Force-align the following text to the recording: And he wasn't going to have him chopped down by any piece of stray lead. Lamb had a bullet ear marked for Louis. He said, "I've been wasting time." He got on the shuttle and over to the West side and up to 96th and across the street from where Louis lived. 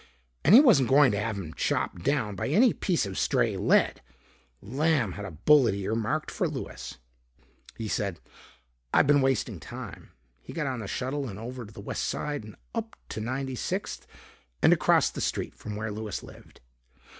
And 0.43 0.55
he 0.55 0.61
wasn't 0.61 0.89
going 0.89 1.11
to 1.11 1.19
have 1.19 1.37
him 1.37 1.53
chopped 1.53 2.01
down 2.03 2.35
by 2.35 2.47
any 2.47 2.73
piece 2.73 3.05
of 3.05 3.19
stray 3.19 3.55
lead. 3.55 4.01
Lamb 4.59 5.11
had 5.11 5.25
a 5.25 5.29
bullet 5.29 5.75
ear 5.75 5.93
marked 5.93 6.31
for 6.31 6.47
Louis. 6.49 6.97
He 7.77 7.87
said, 7.87 8.19
"I've 8.91 9.05
been 9.05 9.21
wasting 9.21 9.59
time." 9.59 10.13
He 10.41 10.53
got 10.53 10.65
on 10.65 10.79
the 10.79 10.87
shuttle 10.87 11.29
and 11.29 11.37
over 11.37 11.67
to 11.67 11.71
the 11.71 11.81
West 11.81 12.03
side 12.03 12.43
and 12.43 12.55
up 12.73 12.95
to 13.09 13.21
96th 13.21 14.07
and 14.63 14.73
across 14.73 15.11
the 15.11 15.21
street 15.21 15.53
from 15.53 15.75
where 15.75 15.91
Louis 15.91 16.23
lived. 16.23 16.61